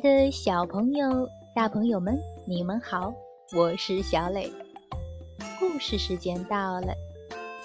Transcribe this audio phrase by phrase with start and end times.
[0.00, 2.16] 的小朋友、大朋友们，
[2.46, 3.12] 你们好，
[3.52, 4.52] 我是小磊。
[5.58, 6.94] 故事时间到了，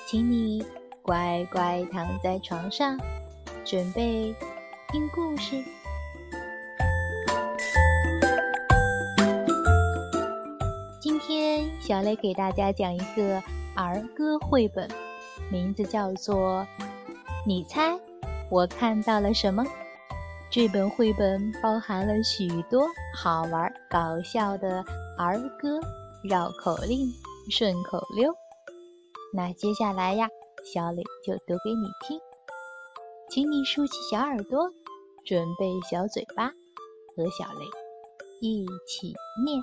[0.07, 0.65] 请你
[1.03, 2.97] 乖乖躺在床上，
[3.63, 4.33] 准备
[4.91, 5.63] 听故事。
[10.99, 13.41] 今天小磊给大家讲一个
[13.75, 14.89] 儿歌绘本，
[15.51, 16.65] 名字叫做
[17.45, 17.99] 《你猜
[18.49, 19.63] 我看到了什么》。
[20.53, 22.85] 这本绘本包含了许多
[23.17, 24.85] 好玩搞笑的
[25.17, 25.79] 儿歌、
[26.23, 27.11] 绕口令、
[27.49, 28.31] 顺口溜。
[29.33, 30.29] 那接下来呀，
[30.71, 32.19] 小磊就读给你听，
[33.31, 34.69] 请你竖起小耳朵，
[35.25, 36.49] 准备小嘴巴，
[37.15, 37.65] 和小磊
[38.39, 39.11] 一起
[39.43, 39.59] 念。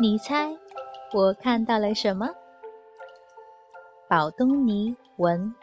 [0.00, 0.56] 你猜
[1.12, 2.30] 我看到了什么？
[4.08, 5.54] 宝东尼文，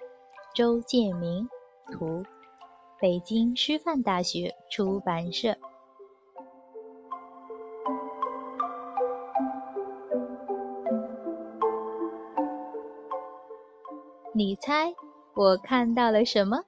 [0.54, 1.50] 周建明
[1.92, 2.24] 图，
[2.98, 5.58] 北京师范大学出版社。
[14.34, 14.94] 你猜
[15.34, 16.64] 我看到了什么？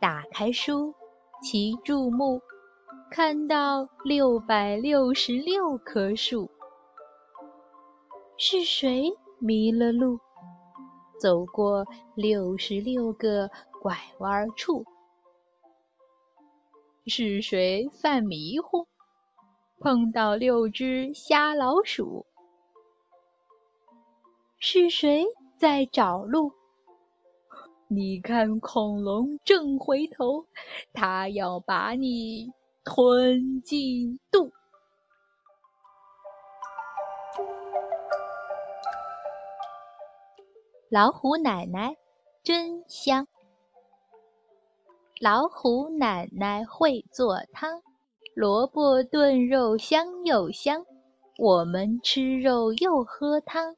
[0.00, 0.94] 打开书，
[1.42, 2.40] 齐注目。
[3.10, 6.50] 看到六百六十六棵树，
[8.36, 10.18] 是谁迷了路？
[11.18, 14.84] 走过六十六个拐弯处，
[17.06, 18.86] 是谁犯迷糊？
[19.80, 22.26] 碰到六只瞎老鼠，
[24.58, 25.24] 是谁
[25.56, 26.52] 在找路？
[27.88, 30.44] 你看，恐龙正回头，
[30.92, 32.52] 它要把你。
[32.88, 34.50] 吞进肚。
[40.88, 41.96] 老虎奶奶
[42.42, 43.28] 真香，
[45.20, 47.82] 老虎奶奶会做汤，
[48.34, 50.86] 萝卜炖肉香又香。
[51.36, 53.76] 我们吃肉又喝汤，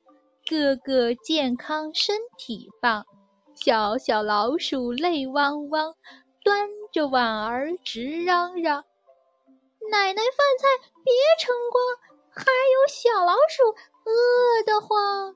[0.49, 3.05] 个个健康身体棒。
[3.57, 5.97] 小小老鼠泪汪汪，
[6.45, 8.85] 端着碗儿直嚷嚷。
[9.91, 10.69] 奶奶饭菜
[11.03, 11.83] 别盛光，
[12.31, 13.75] 还有小老鼠
[14.05, 15.35] 饿得慌。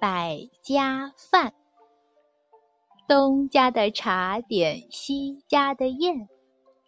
[0.00, 1.54] 百家饭，
[3.06, 6.28] 东家的茶点，西家的宴，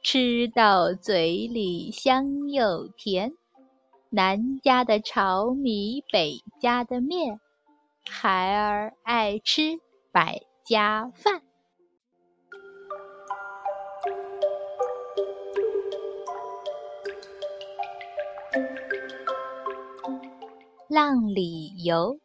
[0.02, 3.36] 吃到嘴里香又甜。
[4.10, 7.38] 南家的炒米，北家的面，
[8.10, 9.78] 孩儿爱吃
[10.10, 11.42] 百家饭。
[20.96, 22.20] 浪里游，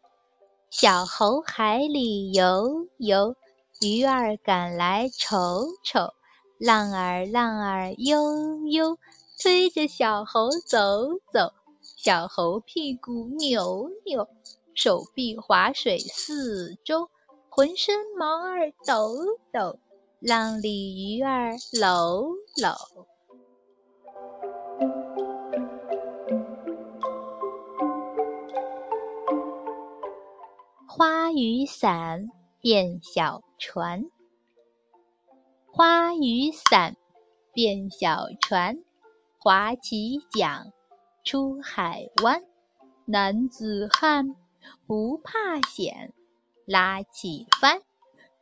[0.69, 3.35] 小猴海里游游，
[3.81, 6.13] 鱼儿赶来瞅瞅，
[6.57, 8.97] 浪儿浪儿悠悠，
[9.37, 11.51] 推着小猴走走，
[11.97, 14.29] 小猴屁股扭扭，
[14.73, 17.09] 手臂划水四周，
[17.49, 19.17] 浑身毛儿抖
[19.51, 19.79] 抖，
[20.21, 23.05] 浪里鱼儿搂搂。
[31.43, 32.29] 雨伞
[32.59, 34.11] 变小船，
[35.66, 36.96] 花雨伞
[37.52, 38.84] 变小船，
[39.40, 40.72] 划起桨
[41.23, 42.43] 出海湾。
[43.05, 44.35] 男子汉
[44.85, 46.14] 不怕险，
[46.67, 47.82] 拉起帆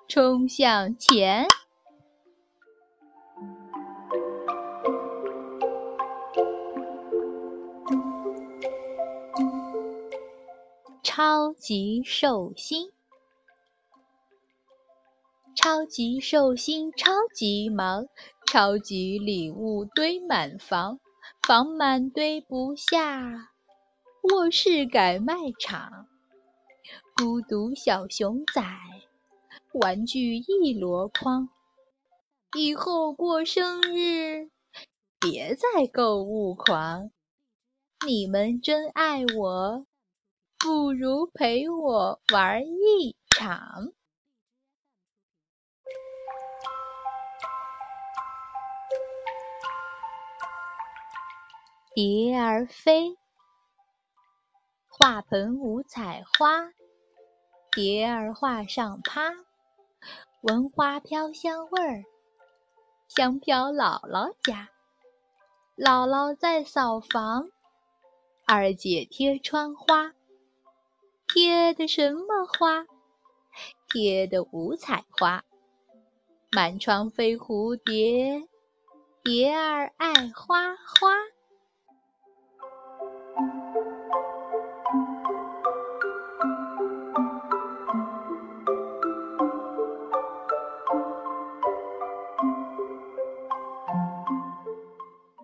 [0.10, 1.48] 冲向前。
[11.22, 12.94] 超级寿星，
[15.54, 18.08] 超级寿星超级忙，
[18.46, 21.02] 超级礼物堆满房，
[21.46, 23.50] 房满堆不下，
[24.22, 26.08] 卧室改卖场。
[27.18, 28.64] 孤独小熊仔，
[29.74, 31.50] 玩具一箩筐，
[32.58, 34.50] 以后过生日
[35.20, 37.12] 别再购物狂。
[38.08, 39.86] 你们真爱我，
[40.62, 43.94] 不如陪我玩一场。
[51.96, 53.18] 蝶儿飞，
[54.90, 56.74] 画盆五彩花，
[57.72, 59.32] 蝶儿画上趴，
[60.42, 62.04] 闻花飘香味儿，
[63.08, 64.70] 香飘姥姥家。
[65.78, 67.50] 姥姥在扫房，
[68.46, 70.14] 二姐贴窗花，
[71.32, 72.86] 贴的什么花？
[73.88, 75.44] 贴的五彩花，
[76.52, 78.48] 满窗飞蝴蝶，
[79.24, 81.14] 蝶儿爱花花。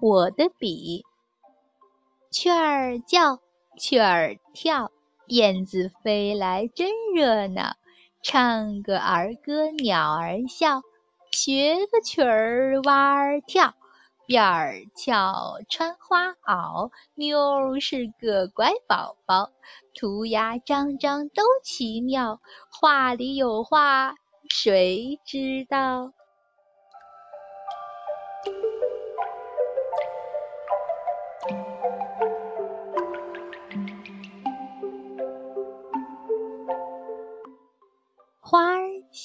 [0.02, 1.06] 我的笔，
[2.32, 3.40] 雀儿叫，
[3.78, 4.92] 雀儿跳，
[5.27, 7.75] 燕子飞来真热闹。
[8.22, 10.81] 唱个儿歌，鸟儿笑，
[11.31, 13.74] 学个曲儿，蛙儿跳。
[14.27, 19.51] 辫儿翘，穿花袄，妞儿是个乖宝宝。
[19.94, 22.42] 涂鸦张张都奇妙，
[22.72, 24.16] 画里有话，
[24.50, 26.12] 谁知道？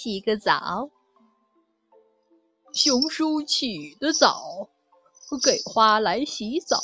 [0.03, 0.89] 洗个澡，
[2.73, 4.71] 熊叔起得早，
[5.45, 6.79] 给花来洗澡。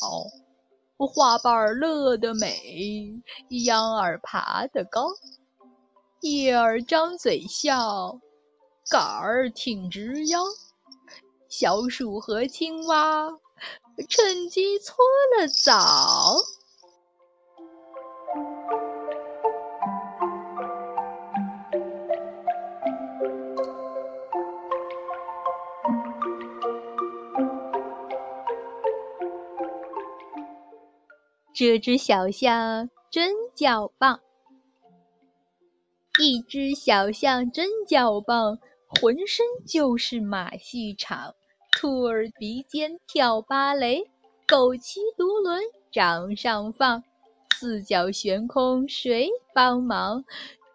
[0.98, 3.22] 花瓣儿乐得美，
[3.64, 5.08] 秧儿爬得高。
[6.20, 8.20] 叶儿张嘴笑，
[8.90, 10.44] 杆儿挺直腰。
[11.48, 13.30] 小鼠和青蛙。
[14.10, 14.94] 趁机搓
[15.38, 16.36] 了澡，
[31.58, 34.20] 这只小象真叫棒，
[36.20, 38.58] 一只小象真叫棒，
[38.88, 41.34] 浑身就是马戏场。
[41.72, 44.04] 兔儿鼻尖跳芭蕾，
[44.46, 47.02] 狗骑独轮掌上放，
[47.58, 50.26] 四脚悬空谁帮忙？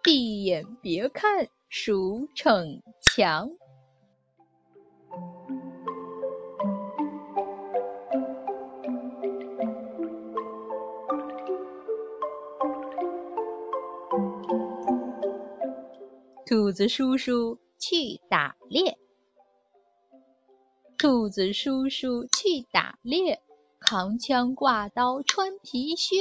[0.02, 3.52] 闭眼别看鼠逞强。
[16.52, 18.98] 兔子叔叔去打猎。
[20.98, 23.42] 兔子叔叔去打猎，
[23.80, 26.18] 扛枪挂刀穿皮靴，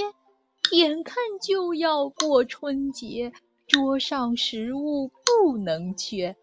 [0.71, 3.33] 眼看就要过春节，
[3.67, 6.37] 桌上食物不能缺。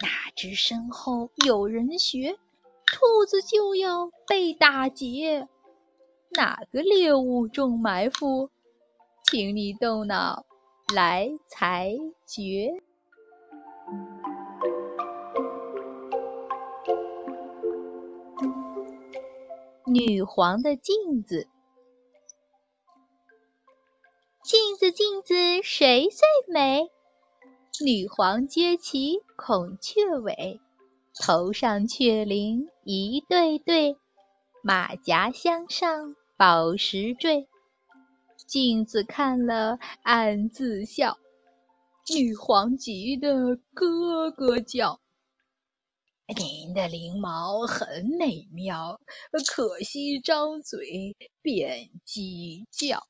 [0.00, 2.38] 哪知身后有人学，
[2.86, 5.46] 兔子就要被打劫。
[6.30, 8.48] 哪个猎物中埋伏？
[9.24, 10.46] 请你动脑
[10.94, 11.92] 来裁
[12.26, 12.82] 决。
[19.90, 21.48] 女皇的镜子，
[24.44, 26.90] 镜子镜子谁最美？
[27.82, 30.60] 女皇撅起孔雀尾，
[31.18, 33.96] 头上雀翎一对对，
[34.62, 37.48] 马甲镶上宝石坠。
[38.46, 41.16] 镜子看了暗自笑，
[42.14, 45.00] 女皇急得咯咯叫。
[46.36, 49.00] 您的翎毛很美妙，
[49.46, 53.02] 可惜张嘴便鸡叫。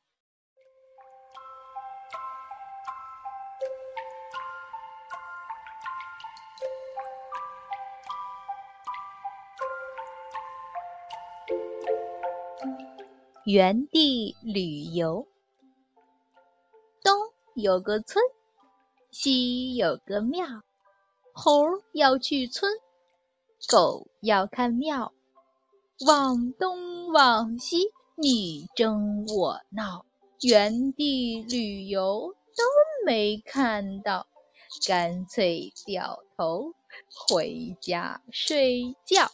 [13.44, 15.26] 原地旅游，
[17.02, 18.22] 东有个村，
[19.10, 20.46] 西有个庙，
[21.32, 22.72] 猴要去村。
[23.66, 25.12] 狗要看庙，
[26.06, 30.06] 往东往西，你争我闹，
[30.40, 32.64] 原地旅游都
[33.04, 34.26] 没看到，
[34.86, 36.72] 干脆掉头
[37.28, 39.30] 回家睡觉。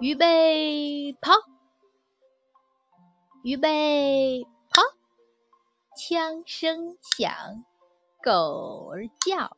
[0.00, 1.32] 预备跑，
[3.44, 4.82] 预备跑，
[5.96, 7.64] 枪声响。
[8.22, 9.56] 狗儿叫，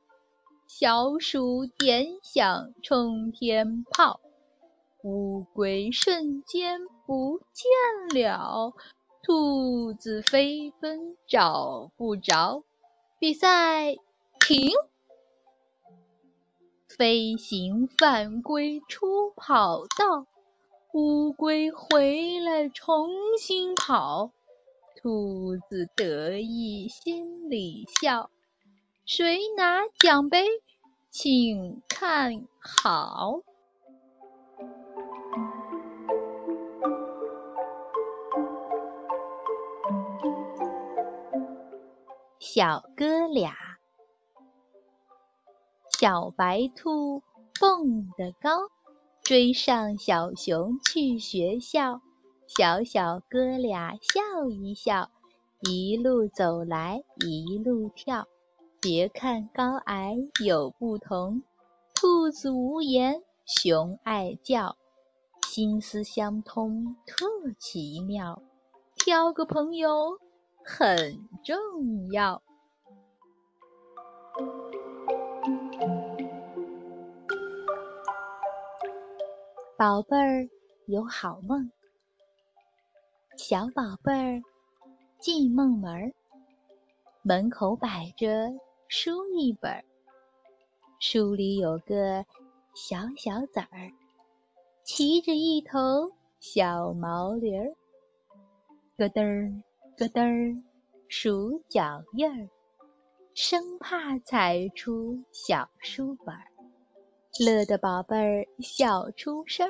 [0.67, 4.21] 小鼠点响冲天炮，
[5.03, 8.73] 乌龟瞬间不见了，
[9.23, 12.65] 兔子飞奔找不着，
[13.19, 13.97] 比赛
[14.41, 14.71] 停。
[16.89, 20.27] 飞行犯规出跑道，
[20.95, 24.31] 乌龟回来重新跑，
[24.97, 28.31] 兔子得意心里笑，
[29.07, 30.47] 谁拿奖杯，
[31.11, 33.43] 请看好。
[42.39, 43.55] 小哥俩。
[45.99, 47.23] 小白兔
[47.61, 48.71] 蹦得高，
[49.23, 52.01] 追上小熊去学校。
[52.47, 55.11] 小小哥俩笑一笑，
[55.61, 58.27] 一路走来一路跳。
[58.85, 60.15] 别看高矮
[60.45, 61.43] 有不同，
[61.95, 64.77] 兔子无言，熊爱叫，
[65.49, 67.25] 心思相通特
[67.59, 68.43] 奇妙。
[68.97, 70.19] 挑个朋友
[70.63, 72.43] 很重要。
[79.79, 80.47] 宝贝儿
[80.85, 81.73] 有好梦，
[83.39, 84.43] 小宝贝儿
[85.19, 86.13] 进梦门，
[87.23, 88.53] 门口摆着
[88.89, 89.83] 书一本，
[91.01, 92.25] 书里有个
[92.75, 93.93] 小小崽儿，
[94.85, 97.75] 骑着一头小毛驴儿，
[98.97, 99.63] 咯噔儿
[99.97, 100.63] 咯噔儿
[101.09, 102.49] 数脚印儿，
[103.35, 106.45] 生怕踩出小书本儿。
[107.41, 109.69] 乐得宝贝儿笑出声，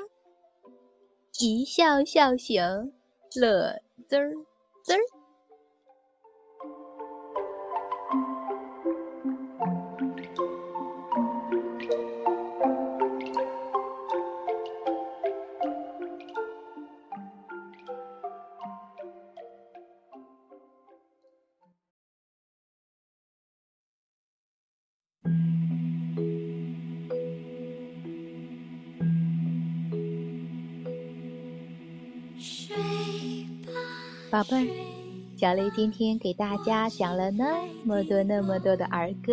[1.41, 2.63] 一笑笑醒，
[3.37, 4.35] 乐滋儿
[4.83, 5.01] 滋儿。
[34.31, 34.67] 宝贝儿，
[35.37, 39.33] 小雷今天给大家讲了那么多那么多的儿歌，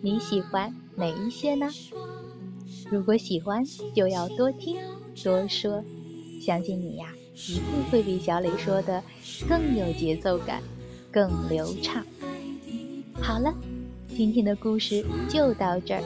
[0.00, 1.68] 你喜欢哪一些呢？
[2.90, 4.76] 如果喜欢，就要多听
[5.22, 5.82] 多说，
[6.40, 7.08] 相信你呀，
[7.48, 9.02] 一定会比小磊说的
[9.48, 10.62] 更有节奏感，
[11.10, 12.04] 更流畅。
[13.20, 13.52] 好了，
[14.08, 16.02] 今天的故事就到这儿，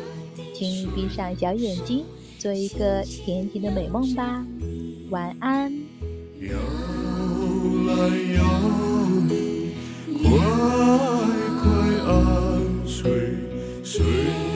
[0.54, 2.04] 请你闭上小眼睛，
[2.38, 4.46] 做一个甜甜的美梦吧，
[5.10, 5.70] 晚安。
[7.88, 7.94] 太
[8.34, 8.44] 阳，
[10.22, 10.28] 快
[11.58, 11.64] 快
[12.04, 13.10] 安睡
[13.82, 14.47] 睡。